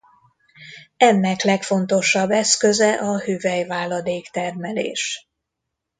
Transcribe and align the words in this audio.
Ennek 0.97 1.41
legfontosabb 1.43 2.29
eszköze 2.31 2.91
a 2.93 3.19
hüvelyváladék-termelés. 3.19 5.29